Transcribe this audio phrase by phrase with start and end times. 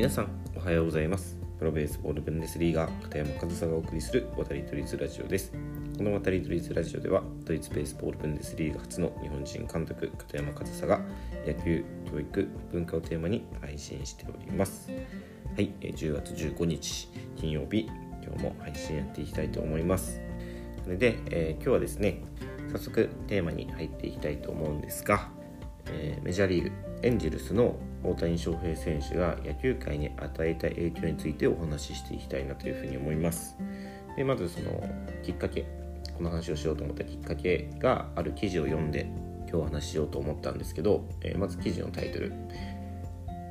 [0.00, 1.36] 皆さんおはようございます。
[1.58, 5.52] プロベースボールブンデスリーガー片山和沙がお送りする渡り鳥ズラジオです。
[5.98, 11.02] この渡り鳥ズラジオではドイツベースボールブンデスリーガ初の日本人監督片山和沙が
[11.46, 14.90] 野球教育文化をテーマに配信しております。
[14.90, 17.86] はい10月15日金曜日
[18.26, 20.18] 今日も配信やっていきたいと思います。
[20.82, 22.22] それで、えー、今日はですね
[22.72, 25.28] 早速テーマに入っていきたいと思うんですが、
[25.88, 26.72] えー、メジャーリーグ
[27.02, 33.56] エンジェルスの大谷翔平選手が野球界に与えた影響についてお話ししていきたいなというふうに思います。
[34.16, 34.82] でまずその
[35.22, 35.66] きっかけ
[36.16, 39.06] この話をしようと思ったきっかけがある記事を読んで
[39.48, 42.32] 今日お話ししようと思ったんですけど、えー、まず記事のタイトル。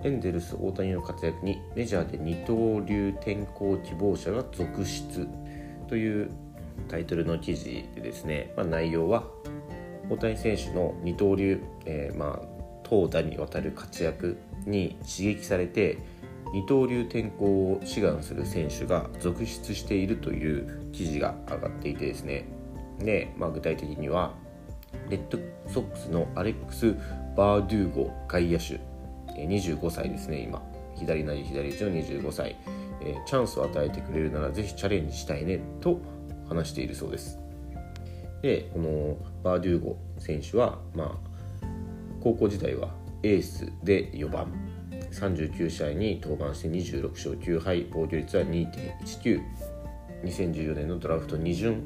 [0.01, 5.27] エンゼルス大谷の活躍にメジャーで二刀流転向希望者が続出。
[5.87, 6.29] という
[6.87, 9.23] タイトルの記事でですね、まあ、内容は
[10.09, 12.58] 大谷選手の二刀流、えー、まあ
[12.89, 15.99] 投打にわたる活躍に刺激されて
[16.53, 22.45] 二刀流転向を志願する選手が続出しているという記事が上がっていてですね。
[22.97, 24.33] で、まあ、具体的には
[25.09, 25.37] レッド
[25.71, 26.95] ソックスのアレックス・
[27.37, 28.79] バードゥーゴ外野手。
[29.35, 30.61] 25歳ですね今。
[30.95, 32.57] 左なり左打ちの25歳、
[33.01, 36.01] えチャンスを与えてくれるならぜひチャレンジしたいねと
[36.49, 37.37] 話しているそうです。
[38.41, 41.28] でこのバードゥーゴ選手は、まあ、
[42.21, 42.89] 高校時代は
[43.23, 44.51] エースで4番。
[45.11, 51.83] 39試合に登板して26勝9敗防御率は2.192014年のドラフト2巡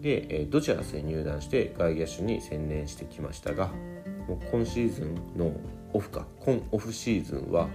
[0.00, 3.68] でドジャースへ入団して外野手に専念してきましたが
[4.28, 5.52] もう今シーズンの
[5.92, 7.68] オフか今オフシーズンは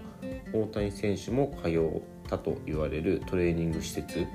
[0.53, 4.27] 大谷選手も通ったと言われるトレーニング施設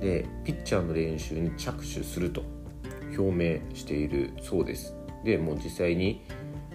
[0.00, 2.42] でピッチャーの練習に着手すると
[3.16, 4.94] 表明しているそうです。
[5.24, 6.22] でもう実際に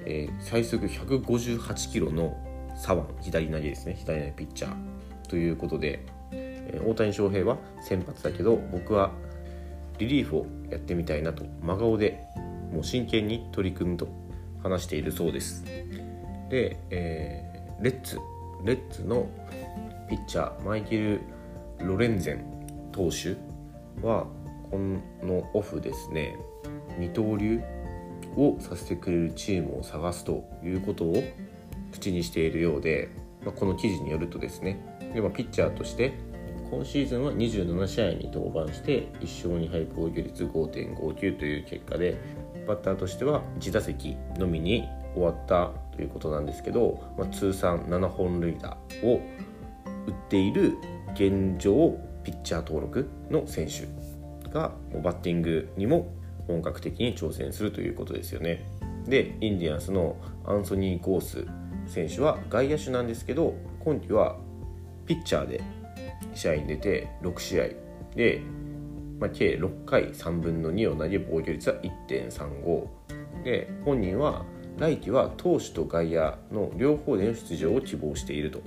[0.05, 2.37] えー、最速158キロの
[2.75, 3.95] 左腕左投げですね。
[3.97, 9.11] 左投げピッチャーということで、えー、大谷翔平は先発だけど僕は
[9.97, 12.19] リリーフをやってみたいなと真顔で
[12.71, 14.07] もう真剣に取り組むと
[14.61, 15.63] 話しているそうです。
[16.49, 18.19] で、えー、レッツ
[18.63, 19.29] レッツの
[20.09, 21.21] ピッチャーマイケル・
[21.79, 23.35] ロレンゼン投手
[24.05, 24.27] は
[24.69, 24.77] こ
[25.23, 26.35] のオフですね。
[26.97, 27.61] 二刀流
[28.35, 31.23] をさせてくれるチームを探すということを
[31.91, 33.09] 口にしているようで、
[33.43, 34.79] まあ、この記事によるとですね
[35.13, 36.13] で、ま、ピッチャーとして
[36.69, 42.17] 今シーズンは27試合に登板して1勝2敗防御率5.59という結果で
[42.67, 49.21] バッターとしては1打席のみに終わったということなんですけど、まあ、通算7本塁打を
[50.07, 50.77] 打っている
[51.13, 53.87] 現状ピッチャー登録の選手
[54.49, 56.11] がバッティングにも
[56.47, 58.65] 本格的に挑戦するということですよね。
[59.07, 61.45] でインディアンスのアンソニー・ゴース
[61.87, 64.37] 選手は外野手なんですけど今季は
[65.05, 65.61] ピッチャーで
[66.33, 67.67] 試合に出て6試合
[68.15, 68.41] で、
[69.19, 71.75] まあ、計6回3分の2を投げ防御率は
[72.09, 72.87] 1.35
[73.43, 74.45] で本人は
[74.77, 78.61] 来季は投手と外野の両方での出場を希望していると。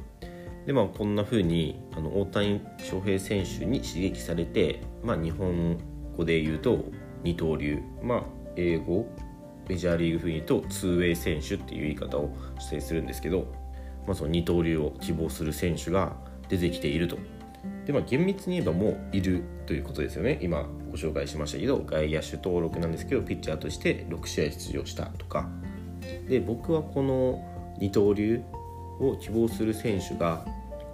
[0.66, 5.78] でまあ、こんな風にあの大谷翔平選手に刺激されて、まあ、日本
[6.14, 6.84] 語で言うと
[7.22, 7.82] 二刀流。
[8.02, 8.22] まあ
[8.56, 9.06] 英語
[9.68, 13.46] メジャーリーグ風に言うとツーウェイ選手っていう言い方を指定するんですけど、
[14.06, 16.16] まあ、その二刀流を希望する選手が
[16.48, 17.18] 出てきていると。
[17.86, 20.38] でまあ厳密に言えばもういるということですよね。
[20.42, 25.48] 今ご紹介しましたけど外野手登録なんですけどピッチャーとして6試合出場したとか。
[26.28, 27.44] で僕はこの
[27.78, 28.42] 二刀流
[29.00, 30.44] を希望する選手が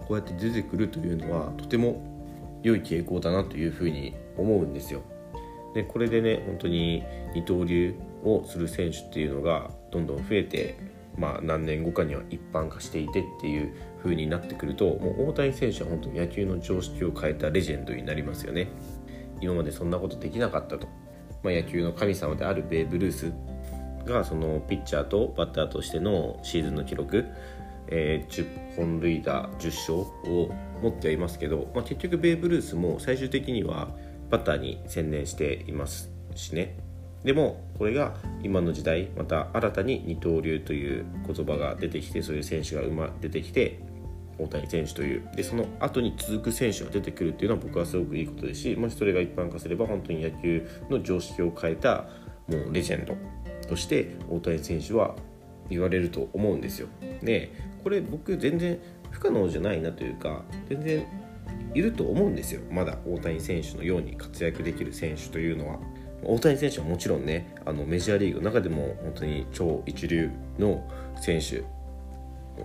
[0.06, 2.02] こうやって出てくるというのはとても
[2.62, 5.02] 良い傾向だなというふうに思うんですよ。
[5.74, 7.02] でこれでね本当に
[7.34, 10.76] 二刀流をする選手っていうのがどんどん増えて、
[11.18, 18.68] まあ、何年後かには一般化していてっていう風になってくるともう大谷選手は本当に野球の常識を変えたレジェンドになりますよね。
[19.40, 20.86] 今までそんなことできなかったと、
[21.42, 23.32] まあ、野球の神様であるベーブ・ルース
[24.04, 27.26] がそのピッチャーとバッターとしてのシーズンの記録
[27.88, 30.50] えー、10本塁打10勝を
[30.82, 33.88] 持ってはいますけど、まあ、結局ベーブ・ルースも最終的には
[34.30, 36.76] バターに専念していますしね
[37.24, 42.82] でもこれが今の時代また新たに二刀流という言葉が出てきてそういう選手が
[43.20, 43.80] 出てきて
[44.38, 52.08] 大谷選手というでその後に続く選手が出てくるっていうのは僕はすごくいいことですしもしそれが一般化すれば本当に野球の常識を変えた
[52.48, 53.16] もうレジェンド
[53.68, 55.14] として大谷選手は
[55.70, 56.88] 言われると思うんですよ。
[57.22, 57.50] で
[57.82, 58.78] これ僕全然
[59.10, 61.06] 不可能じゃないなというか全然
[61.74, 62.60] いると思うんですよ。
[62.70, 65.78] まだ大谷選手のように活躍できる選手というのは。
[66.26, 70.88] 大谷選手はもちろんねあのメジャーリーグの中でも本当に超一流の
[71.20, 71.64] 選手。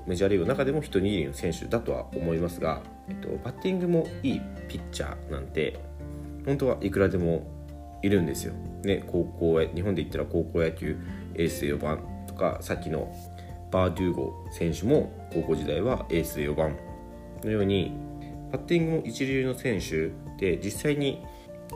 [0.05, 5.79] メジャーリーグの中でも一握りの選手だとは思いますが、えっと、バッティングもいいピッチャーなんて
[6.45, 7.47] 本当はいくらでも
[8.01, 8.53] いるんですよ。
[8.83, 10.97] ね、高校日本で言ったら高校野球
[11.35, 13.13] エースで4番とかさっきの
[13.71, 16.77] バーデューゴ選手も高校時代はエースで4番
[17.43, 17.93] のように
[18.51, 21.23] バッティングも一流の選手で実際に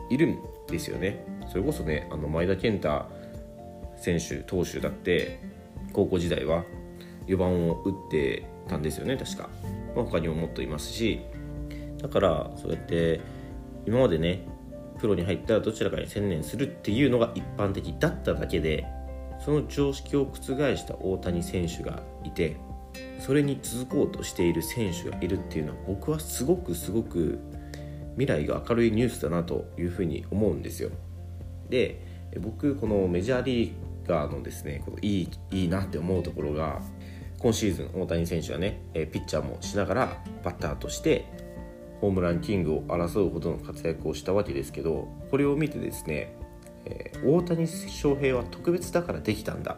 [0.10, 1.25] いるんですよね。
[1.50, 3.06] それこそねあの前田健太
[3.98, 5.40] 選手投手だって
[5.94, 6.64] 高校時代は
[7.28, 9.50] 4番を打ってたんですよね確か、
[9.96, 11.22] まあ、他にももっといますし
[12.02, 13.22] だからそうやって
[13.86, 14.46] 今までね
[15.00, 18.86] プロに入ったらどちらかに専念するっていうのが一般的だっただけで
[19.44, 20.38] その常識を覆
[20.75, 22.58] した大谷選手がいて
[23.19, 27.40] それに続こうとしている選手がいるっていうのは僕はすごくすごく
[28.18, 30.90] 未来が明るいニュースだなというふうに思うんですよ。
[31.69, 32.06] で
[32.42, 33.72] 僕このメジャーリー
[34.07, 36.81] ガーのですねこのいいいいなって思うところが
[37.40, 41.25] 今シーズン大谷選手はねピッチャーもしながらバッターとして
[42.01, 46.36] ホームランキングを争うほどの活躍をしたわけですけどこれを見てですね、
[47.25, 49.78] 大谷翔平は特別だからできたんだ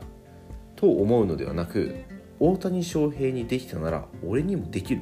[0.76, 1.96] と思うのではなく
[2.40, 5.02] 大谷翔平にできたなら俺にもできる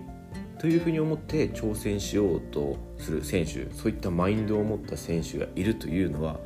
[0.60, 6.40] というふうに思って挑戦しようとする選手そういったマインドを持った選手がいるというのは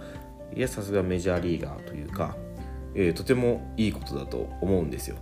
[0.55, 2.35] いやさすがメジャーリーガーというか、
[2.95, 5.17] えー、とてもいいことだと思うんですよ。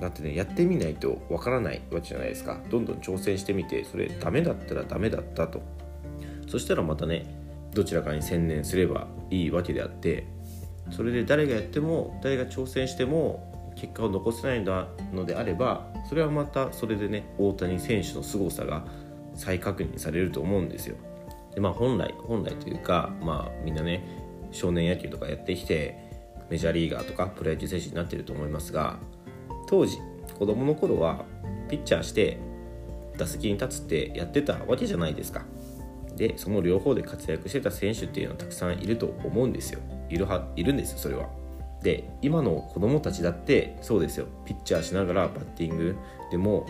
[0.00, 2.60] だってねやってみないとわからないわけじゃないですか。
[2.68, 5.62] どんどん挑戦してみてそれダメだったらダメだったと。
[6.46, 7.24] そしたらまたね
[7.74, 10.26] どちらかに専念すればいいわけであって
[10.90, 14.62] それで誰がやっても誰が挑戦しても結果を残せない
[15.12, 18.84] のであればそれはまたそれでね大谷選手の凄さが
[19.34, 20.96] 再確認されると思うんですよ。
[21.54, 24.04] でまあ本来本来というかまあみんなね
[24.50, 25.96] 少年野球とかやってきて
[26.50, 28.98] メジャーリーガーとかプロ野球選手になってると思いますが
[29.66, 29.98] 当時
[30.38, 31.24] 子供の頃は
[31.70, 32.38] ピッチャーして
[33.16, 35.44] 打席に立つってやってたわけじゃないですか。
[36.16, 39.80] でその両方で活躍してた選手っていうのはたくさんいると思うんですよ。
[40.10, 41.39] いるはいるんですよそれは。
[41.82, 44.26] で今の子供たちだってそうですよ。
[44.44, 45.96] ピッチャーしながらバッティング。
[46.30, 46.66] でも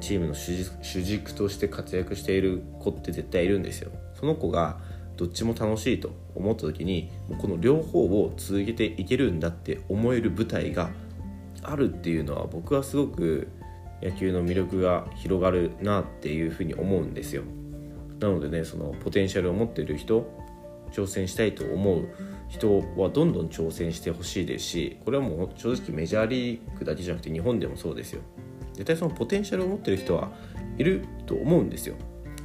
[0.00, 3.90] チームの主軸として活躍している子って絶対いるんですよ。
[4.14, 4.78] その子が
[5.16, 10.90] どっちも楽しいと思った時にこの両方を続けていけるんだって思える舞台が
[11.62, 13.48] あるっていうのは僕はすごく
[14.02, 17.42] 野球の魅力が広がるなっていうふうに思うんですよ。
[18.20, 20.30] なのでねそのポテンシャルを持っている人
[20.96, 22.08] 挑戦したいと思う
[22.48, 28.22] 人はどんどん挑戦してほしいですしこれはもう正直メジャーリーグだけじゃなくて日本でもそうですよ
[28.72, 30.32] 絶対そのポテンシャルを持ってる人は
[30.78, 31.96] いると思うんですよ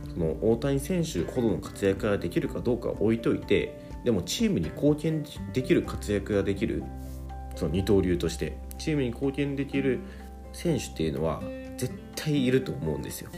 [0.09, 5.24] その大谷選手ほどの活躍ができるかどうかは置いといてでもチームに貢献
[5.54, 6.83] できる活躍ができる
[7.56, 10.00] その二刀流としてチームに貢献できる
[10.51, 11.42] 選手っていうのは
[11.77, 13.30] 絶対いると思うんですよ。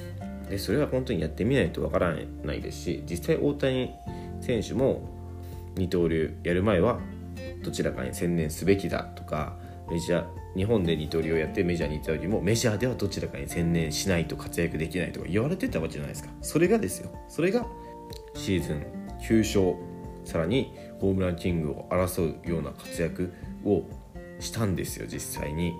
[0.49, 3.91] でそれは本当にやってみないとわからないですし実際大谷
[4.43, 5.01] 選手も
[5.75, 6.99] 二刀流やる前は
[7.63, 9.57] どちらかに専念すべきだとか
[9.89, 10.25] メジャー
[10.55, 16.29] 日本で二刀流をやってメジャーに行った時もメジャーではどちらかに専念しないと活躍できないとか言われてたわけじゃないですか。
[16.41, 17.09] それがですよ。
[17.27, 17.65] それが
[18.35, 18.85] シーズン
[19.21, 19.75] 9勝
[20.25, 23.33] さらにホームランキングを争うような活躍
[23.65, 23.83] を
[24.39, 25.73] したんですよ実際に。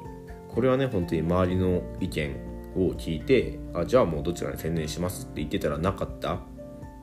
[0.49, 2.35] これはね本当に周りの意見
[2.75, 6.39] を聞いてあじゃあもうどちらに専念しますって言ってたらなかった。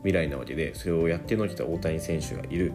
[0.02, 2.72] 未来なわけでそれをやってのけた大谷選手がいる。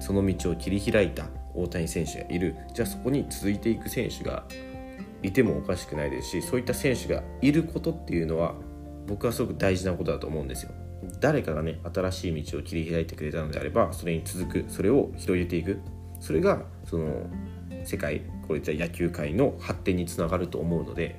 [0.00, 2.56] その道を切り開いた大谷選手がいる。
[2.74, 4.44] じゃあそこに続いていく選手が
[5.22, 8.54] いてもおかしくないですしそういった選手がいることっていうのは
[9.06, 10.72] 僕はすごく大事なことだと思うんですよ。
[11.20, 15.78] 誰かがね新しい道を切り開いてくれたのであればそれに続くそれを広げていく。
[16.20, 17.26] それがその
[17.84, 21.16] 世界こういった野球界の発展につながると思うので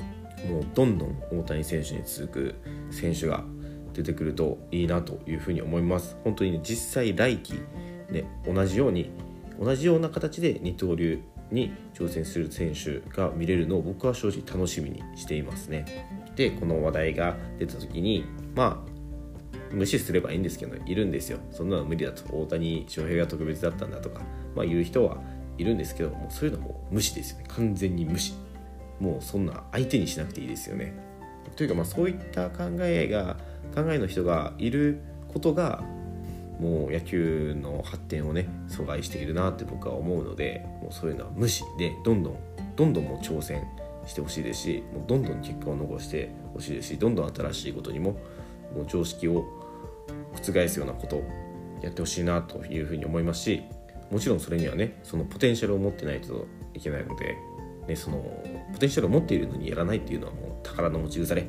[0.49, 2.55] もうどんどん大谷選手に続く
[2.89, 3.43] 選手が
[3.93, 6.17] 出てくるといいなというふうに思います。
[6.23, 7.61] 本当にね実際来季
[8.09, 9.11] ね同じように
[9.59, 11.21] 同じような形で二刀流
[11.51, 16.09] に挑戦する選手が見れるのを僕は正直楽しみにしていますね。
[16.35, 18.93] でこの話題が出た時にまあ
[19.71, 21.39] 無視すればいいんですけどいるんですよ。
[21.51, 22.23] そんなの無理だと。
[22.35, 24.21] 大谷翔平が特別だったんだとか
[24.55, 25.17] まあ言う人は
[25.57, 27.45] いるんですけどもそういうのも無視ですよね。
[27.47, 28.33] 完全に無視。
[28.99, 30.93] もうそんな相手にしなくていいですよね。
[31.55, 33.37] というかまあそういった考えが
[33.73, 35.83] 考えの人がいることが
[36.59, 42.37] もう野球の発展をね阻害しているなって僕は思うのでもうそういうのは無視でどんどん
[42.75, 43.63] どんどんもう挑戦
[44.05, 48.11] してほしいですしもうどんどん結果を残してほしいですしどんどん新しいことにも
[48.75, 49.45] もう常識を
[50.33, 51.23] 覆すようなことを
[51.81, 53.61] やってほしいなというふうに思いますし
[54.11, 57.35] もちろんそれにはねそのポテンシャルを持ってないといけないので
[57.87, 58.17] ね、その
[58.71, 61.45] ポテンシャルを持っているのにやらないっていうのはもう宝の持ち腐れ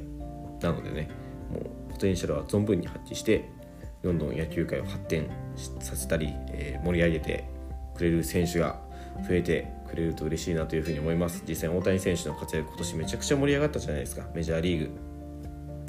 [0.60, 1.08] なのでね
[2.04, 3.48] テンシャルは存分に発揮して
[4.02, 5.28] どんどん野球界を発展
[5.80, 7.44] させたり、えー、盛り上げて
[7.96, 8.78] くれる選手が
[9.26, 11.42] 増えてくれると嬉しいなというふうに思います。
[11.48, 14.26] 実際大谷選手の活躍今年めちゃくちゃ盛り上がったじゃないですか。
[14.34, 14.90] メジャーリー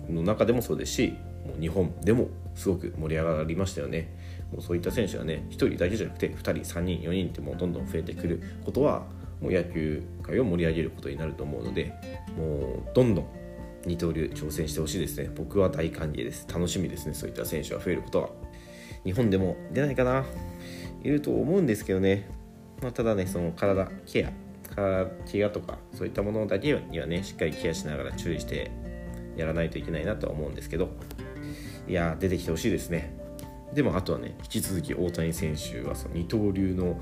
[0.07, 1.13] グの中でもそうですし
[1.45, 4.15] もう日本でもすごく盛り上がりましたよね。
[4.51, 9.05] もうそういった選手がね1人だけじゃなくて2人3人4人ってもうどんどん増えてくることは
[9.41, 11.91] もう野球界を盛り上げることになると思うので
[12.37, 13.27] もうどんどん
[13.85, 15.29] 二刀流挑戦してほしいですね。
[15.35, 16.47] 僕は大歓迎です。
[16.51, 17.13] 楽しみですね。
[17.13, 18.29] そういった選手が増えることは。
[19.03, 20.25] 日本でも出ないかな。
[21.03, 22.27] いると思うんですけどね、
[22.81, 24.31] まあ、ただねその体ケア。
[24.75, 28.71] 怪我とかそういったものだけにはねしっかりケアしながら注意して
[29.37, 30.89] やらないといけないなとは思うんですけど。
[31.87, 33.15] いや出てきてほしいですね。
[33.73, 36.99] でもあとはね引き続き大谷選手はその二刀流の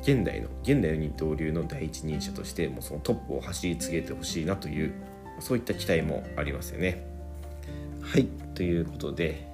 [0.00, 4.92] 現代の現代の二刀流の第一人者としてもうそのトップを走り継げてほしいなという
[5.40, 7.06] そういった期待もありますよね。
[8.02, 9.46] はいということで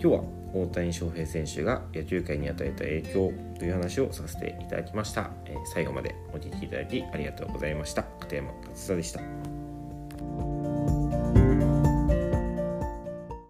[0.00, 5.30] 今日は大谷翔平選手が野球界に与えた影響という話をさせていただきました。
[5.46, 8.04] えー、最後までお聴きいただきありがとうございました。
[8.20, 9.53] 片山達也でした。